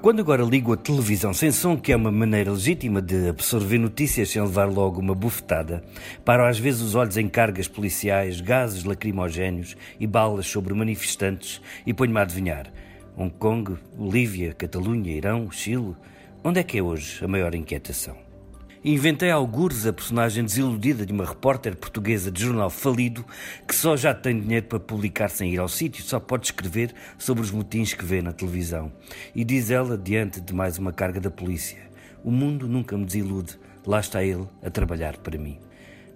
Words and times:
Quando 0.00 0.20
agora 0.20 0.44
ligo 0.44 0.72
a 0.72 0.76
televisão 0.76 1.34
sem 1.34 1.50
som, 1.50 1.76
que 1.76 1.90
é 1.90 1.96
uma 1.96 2.12
maneira 2.12 2.52
legítima 2.52 3.02
de 3.02 3.28
absorver 3.28 3.78
notícias 3.78 4.30
sem 4.30 4.40
levar 4.40 4.66
logo 4.66 5.00
uma 5.00 5.12
bufetada, 5.12 5.82
paro 6.24 6.44
às 6.44 6.56
vezes 6.56 6.80
os 6.80 6.94
olhos 6.94 7.16
em 7.16 7.28
cargas 7.28 7.66
policiais, 7.66 8.40
gases 8.40 8.84
lacrimogéneos 8.84 9.76
e 9.98 10.06
balas 10.06 10.46
sobre 10.46 10.72
manifestantes 10.72 11.60
e 11.84 11.92
ponho-me 11.92 12.20
a 12.20 12.22
adivinhar. 12.22 12.72
Hong 13.16 13.34
Kong, 13.40 13.76
Bolívia, 13.96 14.54
Catalunha, 14.54 15.10
Irão, 15.10 15.50
Chile. 15.50 15.96
Onde 16.44 16.60
é 16.60 16.62
que 16.62 16.78
é 16.78 16.82
hoje 16.82 17.24
a 17.24 17.26
maior 17.26 17.52
inquietação? 17.52 18.27
Inventei 18.90 19.30
algures 19.30 19.84
a 19.84 19.92
personagem 19.92 20.42
desiludida 20.42 21.04
de 21.04 21.12
uma 21.12 21.26
repórter 21.26 21.76
portuguesa 21.76 22.30
de 22.30 22.40
jornal 22.40 22.70
falido 22.70 23.22
que 23.66 23.74
só 23.74 23.94
já 23.98 24.14
tem 24.14 24.40
dinheiro 24.40 24.64
para 24.64 24.80
publicar 24.80 25.28
sem 25.28 25.52
ir 25.52 25.58
ao 25.58 25.68
sítio, 25.68 26.02
só 26.02 26.18
pode 26.18 26.46
escrever 26.46 26.94
sobre 27.18 27.44
os 27.44 27.50
motins 27.50 27.92
que 27.92 28.02
vê 28.02 28.22
na 28.22 28.32
televisão. 28.32 28.90
E 29.34 29.44
diz 29.44 29.70
ela 29.70 29.98
diante 29.98 30.40
de 30.40 30.54
mais 30.54 30.78
uma 30.78 30.90
carga 30.90 31.20
da 31.20 31.30
polícia: 31.30 31.76
O 32.24 32.30
mundo 32.30 32.66
nunca 32.66 32.96
me 32.96 33.04
desilude, 33.04 33.58
lá 33.86 34.00
está 34.00 34.24
ele 34.24 34.48
a 34.62 34.70
trabalhar 34.70 35.18
para 35.18 35.36
mim. 35.36 35.58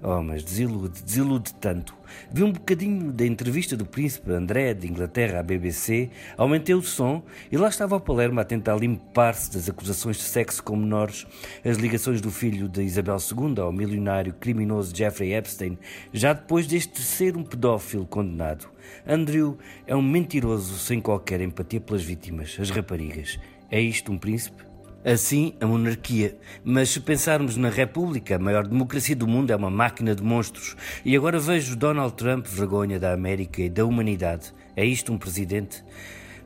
Oh, 0.04 0.20
mas 0.20 0.42
desilude, 0.42 1.00
desilude 1.00 1.54
tanto. 1.54 1.94
Vi 2.32 2.42
um 2.42 2.50
bocadinho 2.50 3.12
da 3.12 3.24
entrevista 3.24 3.76
do 3.76 3.86
príncipe 3.86 4.32
André 4.32 4.74
de 4.74 4.90
Inglaterra 4.90 5.38
à 5.38 5.42
BBC, 5.44 6.10
aumentei 6.36 6.74
o 6.74 6.82
som 6.82 7.22
e 7.52 7.56
lá 7.56 7.68
estava 7.68 7.94
o 7.94 8.00
Palermo 8.00 8.40
a 8.40 8.44
tentar 8.44 8.74
limpar-se 8.74 9.52
das 9.52 9.68
acusações 9.68 10.16
de 10.16 10.24
sexo 10.24 10.60
com 10.60 10.74
menores, 10.74 11.24
as 11.64 11.76
ligações 11.76 12.20
do 12.20 12.32
filho 12.32 12.68
de 12.68 12.82
Isabel 12.82 13.16
II 13.16 13.60
ao 13.60 13.72
milionário 13.72 14.34
criminoso 14.34 14.94
Jeffrey 14.94 15.34
Epstein, 15.34 15.78
já 16.12 16.32
depois 16.32 16.66
deste 16.66 17.00
ser 17.00 17.36
um 17.36 17.44
pedófilo 17.44 18.04
condenado. 18.04 18.68
Andrew 19.06 19.56
é 19.86 19.94
um 19.94 20.02
mentiroso 20.02 20.78
sem 20.78 21.00
qualquer 21.00 21.40
empatia 21.40 21.80
pelas 21.80 22.02
vítimas, 22.02 22.56
as 22.58 22.70
raparigas. 22.70 23.38
É 23.70 23.80
isto 23.80 24.10
um 24.10 24.18
príncipe? 24.18 24.71
Assim, 25.04 25.54
a 25.60 25.66
monarquia. 25.66 26.36
Mas 26.64 26.90
se 26.90 27.00
pensarmos 27.00 27.56
na 27.56 27.68
República, 27.68 28.36
a 28.36 28.38
maior 28.38 28.64
democracia 28.64 29.16
do 29.16 29.26
mundo 29.26 29.50
é 29.50 29.56
uma 29.56 29.68
máquina 29.68 30.14
de 30.14 30.22
monstros. 30.22 30.76
E 31.04 31.16
agora 31.16 31.40
vejo 31.40 31.74
Donald 31.74 32.14
Trump, 32.14 32.46
vergonha 32.46 33.00
da 33.00 33.12
América 33.12 33.62
e 33.62 33.68
da 33.68 33.84
humanidade. 33.84 34.54
É 34.76 34.84
isto 34.84 35.12
um 35.12 35.18
presidente? 35.18 35.82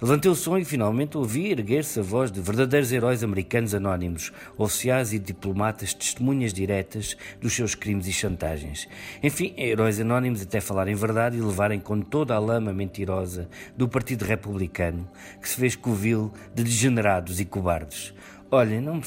Levantei 0.01 0.31
o 0.31 0.35
som 0.35 0.59
e 0.59 0.65
finalmente 0.65 1.17
ouvi 1.17 1.51
erguer-se 1.51 2.01
a 2.01 2.03
voz 2.03 2.31
de 2.31 2.39
verdadeiros 2.41 2.93
heróis 2.93 3.23
americanos 3.23 3.75
anónimos, 3.75 4.31
oficiais 4.57 5.13
e 5.13 5.19
diplomatas 5.19 5.95
testemunhas 5.95 6.53
diretas 6.53 7.17
dos 7.41 7.55
seus 7.55 7.75
crimes 7.75 8.07
e 8.07 8.13
chantagens. 8.13 8.87
Enfim, 9.23 9.55
heróis 9.57 9.99
anónimos 9.99 10.43
até 10.43 10.61
falarem 10.61 10.95
verdade 10.95 11.39
e 11.39 11.41
levarem 11.41 11.81
com 11.81 12.01
toda 12.01 12.35
a 12.35 12.39
lama 12.39 12.75
mentirosa 12.75 13.49
do 13.75 13.89
Partido 13.89 14.27
Republicano, 14.27 15.09
que 15.41 15.49
se 15.49 15.57
fez 15.57 15.75
covil 15.75 16.31
de 16.55 16.63
degenerados 16.63 17.41
e 17.41 17.47
cobardes. 17.47 18.13
Olhem, 18.49 18.81
não 18.81 18.97
me, 18.97 19.03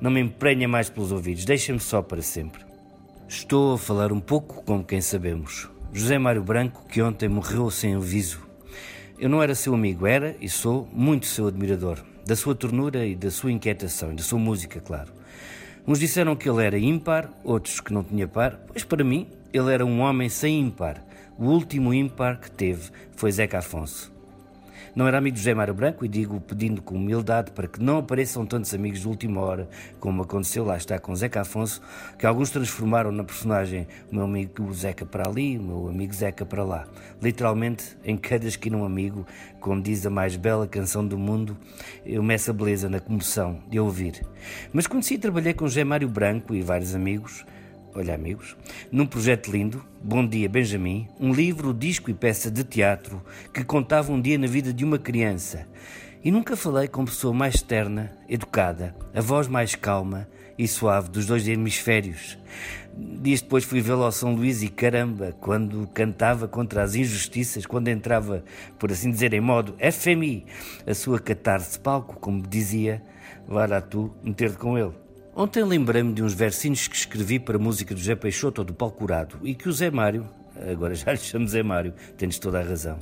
não 0.00 0.10
me 0.10 0.20
emprenha 0.20 0.66
mais 0.66 0.88
pelos 0.88 1.12
ouvidos, 1.12 1.44
deixem-me 1.44 1.80
só 1.80 2.00
para 2.00 2.22
sempre. 2.22 2.64
Estou 3.28 3.74
a 3.74 3.78
falar 3.78 4.10
um 4.10 4.20
pouco 4.20 4.62
como 4.64 4.82
quem 4.82 5.02
sabemos. 5.02 5.68
José 5.92 6.18
Mário 6.18 6.42
Branco, 6.42 6.86
que 6.88 7.02
ontem 7.02 7.28
morreu 7.28 7.70
sem 7.70 7.94
aviso. 7.94 8.40
Eu 9.18 9.28
não 9.28 9.42
era 9.42 9.54
seu 9.54 9.74
amigo, 9.74 10.06
era 10.06 10.34
e 10.40 10.48
sou 10.48 10.88
muito 10.92 11.26
seu 11.26 11.46
admirador. 11.46 11.98
Da 12.26 12.34
sua 12.34 12.54
ternura 12.54 13.04
e 13.04 13.14
da 13.14 13.30
sua 13.30 13.52
inquietação 13.52 14.12
e 14.12 14.16
da 14.16 14.22
sua 14.22 14.38
música, 14.38 14.80
claro. 14.80 15.12
Uns 15.86 15.98
disseram 15.98 16.34
que 16.34 16.48
ele 16.48 16.64
era 16.64 16.78
ímpar, 16.78 17.28
outros 17.44 17.80
que 17.80 17.92
não 17.92 18.02
tinha 18.02 18.26
par, 18.26 18.56
pois 18.66 18.82
para 18.82 19.04
mim 19.04 19.28
ele 19.52 19.74
era 19.74 19.84
um 19.84 20.00
homem 20.00 20.30
sem 20.30 20.58
ímpar. 20.58 21.04
O 21.38 21.46
último 21.46 21.92
ímpar 21.92 22.40
que 22.40 22.50
teve 22.50 22.90
foi 23.14 23.30
Zeca 23.30 23.58
Afonso. 23.58 24.10
Não 24.94 25.08
era 25.08 25.16
amigo 25.16 25.34
de 25.34 25.40
José 25.40 25.54
Mário 25.54 25.72
Branco 25.72 26.04
e 26.04 26.08
digo 26.08 26.38
pedindo 26.38 26.82
com 26.82 26.96
humildade 26.96 27.50
para 27.52 27.66
que 27.66 27.82
não 27.82 27.96
apareçam 27.96 28.44
tantos 28.44 28.74
amigos 28.74 29.00
de 29.00 29.08
última 29.08 29.40
hora, 29.40 29.66
como 29.98 30.22
aconteceu 30.22 30.66
lá 30.66 30.76
está 30.76 30.98
com 30.98 31.16
Zeca 31.16 31.40
Afonso, 31.40 31.80
que 32.18 32.26
alguns 32.26 32.50
transformaram 32.50 33.10
na 33.10 33.24
personagem 33.24 33.88
o 34.10 34.16
meu 34.16 34.24
amigo 34.24 34.70
Zeca 34.74 35.06
para 35.06 35.26
ali, 35.26 35.56
o 35.56 35.62
meu 35.62 35.88
amigo 35.88 36.12
Zeca 36.12 36.44
para 36.44 36.62
lá. 36.62 36.86
Literalmente, 37.22 37.96
em 38.04 38.18
cada 38.18 38.46
esquina 38.46 38.76
um 38.76 38.84
amigo, 38.84 39.26
como 39.60 39.80
diz 39.80 40.04
a 40.04 40.10
mais 40.10 40.36
bela 40.36 40.66
canção 40.66 41.06
do 41.06 41.16
mundo, 41.16 41.56
eu 42.04 42.22
meço 42.22 42.50
a 42.50 42.54
beleza 42.54 42.86
na 42.86 43.00
comoção 43.00 43.60
de 43.70 43.80
ouvir. 43.80 44.20
Mas 44.74 44.86
conheci 44.86 45.14
e 45.14 45.18
trabalhei 45.18 45.54
com 45.54 45.66
José 45.66 45.84
Mário 45.84 46.08
Branco 46.08 46.54
e 46.54 46.60
vários 46.60 46.94
amigos, 46.94 47.46
Olha, 47.94 48.14
amigos, 48.14 48.56
num 48.90 49.04
projeto 49.04 49.50
lindo, 49.50 49.84
Bom 50.02 50.26
Dia 50.26 50.48
Benjamin, 50.48 51.06
um 51.20 51.30
livro, 51.30 51.74
disco 51.74 52.10
e 52.10 52.14
peça 52.14 52.50
de 52.50 52.64
teatro 52.64 53.22
que 53.52 53.62
contava 53.62 54.10
um 54.10 54.18
dia 54.18 54.38
na 54.38 54.46
vida 54.46 54.72
de 54.72 54.82
uma 54.82 54.98
criança. 54.98 55.68
E 56.24 56.30
nunca 56.30 56.56
falei 56.56 56.88
com 56.88 57.04
pessoa 57.04 57.34
mais 57.34 57.60
terna, 57.60 58.10
educada, 58.30 58.96
a 59.14 59.20
voz 59.20 59.46
mais 59.46 59.74
calma 59.74 60.26
e 60.56 60.66
suave 60.66 61.10
dos 61.10 61.26
dois 61.26 61.46
hemisférios. 61.46 62.38
Dias 62.96 63.42
depois 63.42 63.62
fui 63.62 63.82
vê-lo 63.82 64.04
ao 64.04 64.12
São 64.12 64.34
Luís 64.34 64.62
e 64.62 64.68
caramba, 64.68 65.36
quando 65.38 65.86
cantava 65.88 66.48
contra 66.48 66.82
as 66.82 66.94
injustiças, 66.94 67.66
quando 67.66 67.88
entrava, 67.88 68.42
por 68.78 68.90
assim 68.90 69.10
dizer, 69.10 69.34
em 69.34 69.40
modo 69.40 69.76
FMI, 69.78 70.46
a 70.86 70.94
sua 70.94 71.18
catarse 71.18 71.78
palco, 71.78 72.16
como 72.18 72.40
dizia, 72.46 73.02
lá 73.46 73.82
tu 73.82 74.14
meter-te 74.22 74.56
com 74.56 74.78
ele. 74.78 75.01
Ontem 75.34 75.64
lembrei-me 75.64 76.12
de 76.12 76.22
uns 76.22 76.34
versinhos 76.34 76.86
que 76.86 76.94
escrevi 76.94 77.38
para 77.38 77.56
a 77.56 77.58
música 77.58 77.94
do 77.94 77.98
José 77.98 78.14
Peixoto 78.14 78.60
ou 78.60 78.66
do 78.66 78.74
Paulo 78.74 78.94
Curado 78.94 79.38
e 79.42 79.54
que 79.54 79.66
o 79.66 79.72
Zé 79.72 79.90
Mário, 79.90 80.28
agora 80.70 80.94
já 80.94 81.10
lhe 81.10 81.16
chamo 81.18 81.48
Zé 81.48 81.62
Mário, 81.62 81.94
tens 82.18 82.38
toda 82.38 82.60
a 82.60 82.62
razão, 82.62 82.98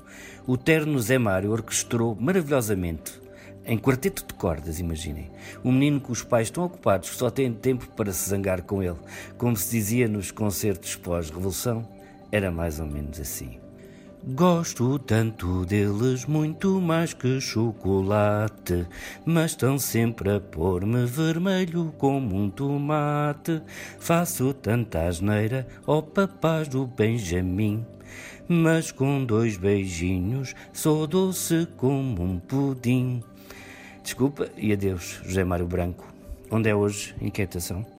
o 0.46 0.56
terno 0.56 0.96
Zé 1.00 1.18
Mário 1.18 1.50
orquestrou 1.50 2.14
maravilhosamente, 2.14 3.20
em 3.64 3.76
quarteto 3.76 4.24
de 4.24 4.32
cordas, 4.34 4.78
imaginem. 4.78 5.28
Um 5.64 5.72
menino 5.72 6.00
que 6.00 6.12
os 6.12 6.22
pais 6.22 6.46
estão 6.46 6.62
ocupados, 6.62 7.10
que 7.10 7.16
só 7.16 7.30
têm 7.30 7.52
tempo 7.52 7.88
para 7.96 8.12
se 8.12 8.30
zangar 8.30 8.62
com 8.62 8.80
ele, 8.80 8.98
como 9.36 9.56
se 9.56 9.68
dizia 9.72 10.06
nos 10.06 10.30
concertos 10.30 10.94
pós-revolução, 10.94 11.86
era 12.30 12.48
mais 12.52 12.78
ou 12.78 12.86
menos 12.86 13.18
assim. 13.18 13.58
Gosto 14.22 14.98
tanto 14.98 15.64
deles, 15.64 16.26
muito 16.26 16.78
mais 16.78 17.14
que 17.14 17.40
chocolate, 17.40 18.86
mas 19.24 19.52
estão 19.52 19.78
sempre 19.78 20.36
a 20.36 20.38
pôr-me 20.38 21.06
vermelho 21.06 21.90
como 21.96 22.36
um 22.36 22.50
tomate. 22.50 23.62
Faço 23.98 24.52
tanta 24.52 25.06
asneira, 25.06 25.66
ó 25.86 25.98
oh 25.98 26.02
papás 26.02 26.68
do 26.68 26.86
Benjamin, 26.86 27.84
mas 28.46 28.92
com 28.92 29.24
dois 29.24 29.56
beijinhos 29.56 30.54
sou 30.70 31.06
doce 31.06 31.66
como 31.78 32.22
um 32.22 32.38
pudim. 32.38 33.22
Desculpa 34.02 34.50
e 34.54 34.70
adeus, 34.70 35.22
José 35.24 35.44
Mário 35.44 35.66
Branco. 35.66 36.04
Onde 36.50 36.68
é 36.68 36.74
hoje 36.74 37.14
inquietação? 37.22 37.86